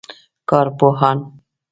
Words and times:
کارپوهان 0.49 1.19